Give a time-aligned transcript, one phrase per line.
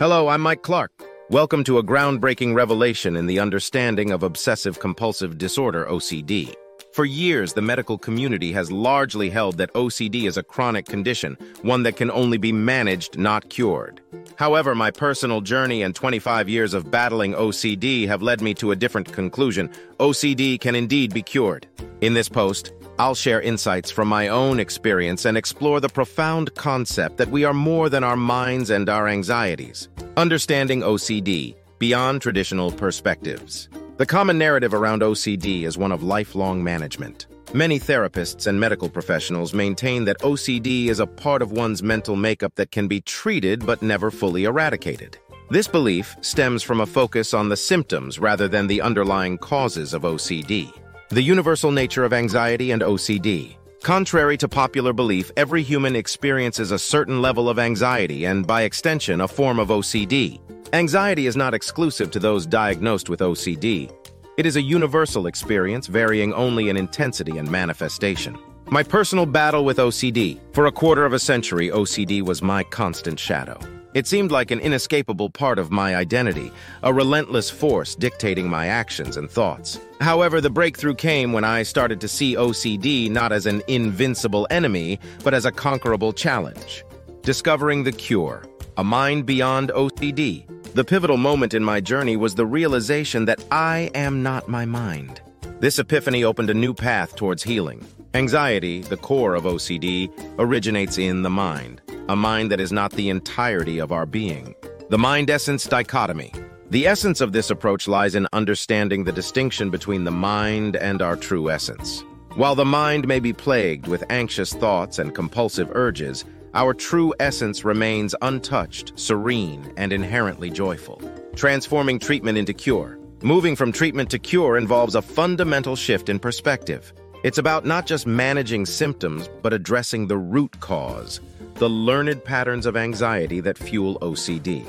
[0.00, 0.92] Hello, I'm Mike Clark.
[1.28, 6.54] Welcome to a groundbreaking revelation in the understanding of obsessive compulsive disorder, OCD.
[6.94, 11.82] For years, the medical community has largely held that OCD is a chronic condition, one
[11.82, 14.00] that can only be managed, not cured.
[14.36, 18.76] However, my personal journey and 25 years of battling OCD have led me to a
[18.76, 19.68] different conclusion.
[19.98, 21.66] OCD can indeed be cured.
[22.00, 27.16] In this post, I'll share insights from my own experience and explore the profound concept
[27.16, 29.88] that we are more than our minds and our anxieties.
[30.16, 33.68] Understanding OCD, beyond traditional perspectives.
[33.96, 37.28] The common narrative around OCD is one of lifelong management.
[37.54, 42.56] Many therapists and medical professionals maintain that OCD is a part of one's mental makeup
[42.56, 45.16] that can be treated but never fully eradicated.
[45.48, 50.02] This belief stems from a focus on the symptoms rather than the underlying causes of
[50.02, 50.72] OCD.
[51.10, 53.56] The universal nature of anxiety and OCD.
[53.82, 59.22] Contrary to popular belief, every human experiences a certain level of anxiety and, by extension,
[59.22, 60.38] a form of OCD.
[60.74, 63.90] Anxiety is not exclusive to those diagnosed with OCD.
[64.36, 68.38] It is a universal experience varying only in intensity and manifestation.
[68.66, 70.38] My personal battle with OCD.
[70.52, 73.58] For a quarter of a century, OCD was my constant shadow.
[73.92, 76.52] It seemed like an inescapable part of my identity,
[76.84, 79.80] a relentless force dictating my actions and thoughts.
[80.00, 85.00] However, the breakthrough came when I started to see OCD not as an invincible enemy,
[85.24, 86.84] but as a conquerable challenge.
[87.22, 88.44] Discovering the cure,
[88.76, 93.90] a mind beyond OCD, the pivotal moment in my journey was the realization that I
[93.94, 95.20] am not my mind.
[95.58, 97.84] This epiphany opened a new path towards healing.
[98.14, 103.08] Anxiety, the core of OCD, originates in the mind, a mind that is not the
[103.08, 104.54] entirety of our being.
[104.88, 106.32] The mind-essence dichotomy.
[106.70, 111.16] The essence of this approach lies in understanding the distinction between the mind and our
[111.16, 112.04] true essence.
[112.34, 117.64] While the mind may be plagued with anxious thoughts and compulsive urges, our true essence
[117.64, 121.02] remains untouched, serene, and inherently joyful.
[121.34, 122.98] Transforming treatment into cure.
[123.22, 126.92] Moving from treatment to cure involves a fundamental shift in perspective.
[127.22, 131.20] It's about not just managing symptoms, but addressing the root cause,
[131.56, 134.64] the learned patterns of anxiety that fuel OCD.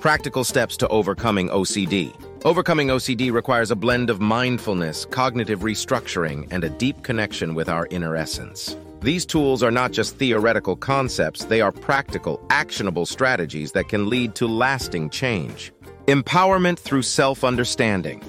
[0.00, 2.14] Practical steps to overcoming OCD.
[2.44, 7.86] Overcoming OCD requires a blend of mindfulness, cognitive restructuring, and a deep connection with our
[7.86, 8.76] inner essence.
[9.00, 14.34] These tools are not just theoretical concepts, they are practical, actionable strategies that can lead
[14.34, 15.72] to lasting change.
[16.06, 18.22] Empowerment through self-understanding.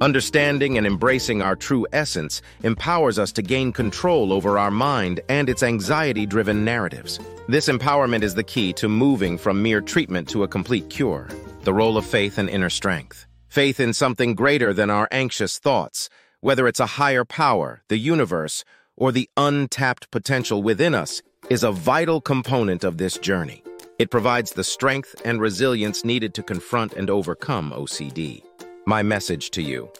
[0.00, 5.48] Understanding and embracing our true essence empowers us to gain control over our mind and
[5.48, 7.20] its anxiety-driven narratives.
[7.48, 11.28] This empowerment is the key to moving from mere treatment to a complete cure.
[11.62, 13.26] The role of faith and inner strength.
[13.48, 16.08] Faith in something greater than our anxious thoughts,
[16.40, 18.64] whether it's a higher power, the universe,
[18.96, 23.62] or the untapped potential within us is a vital component of this journey.
[23.98, 28.42] It provides the strength and resilience needed to confront and overcome OCD.
[28.86, 29.90] My message to you.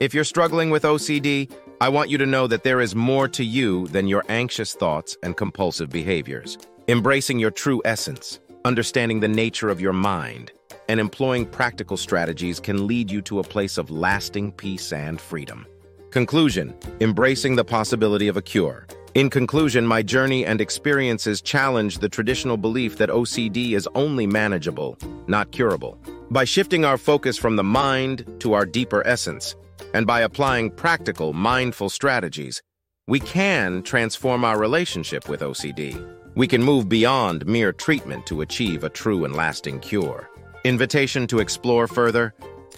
[0.00, 1.52] If you're struggling with OCD,
[1.82, 5.18] I want you to know that there is more to you than your anxious thoughts
[5.22, 6.56] and compulsive behaviors.
[6.88, 10.50] Embracing your true essence, understanding the nature of your mind,
[10.88, 15.66] and employing practical strategies can lead you to a place of lasting peace and freedom.
[16.10, 18.86] Conclusion, embracing the possibility of a cure.
[19.12, 24.96] In conclusion, my journey and experiences challenge the traditional belief that OCD is only manageable,
[25.26, 25.98] not curable.
[26.32, 29.56] By shifting our focus from the mind to our deeper essence,
[29.92, 32.62] and by applying practical, mindful strategies,
[33.08, 36.00] we can transform our relationship with OCD.
[36.36, 40.30] We can move beyond mere treatment to achieve a true and lasting cure.
[40.62, 42.32] Invitation to explore further?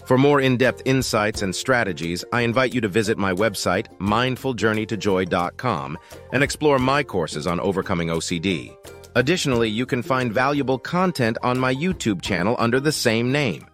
[0.07, 5.97] For more in-depth insights and strategies, I invite you to visit my website, mindfuljourneytojoy.com,
[6.31, 8.75] and explore my courses on overcoming OCD.
[9.15, 13.65] Additionally, you can find valuable content on my YouTube channel under the same name.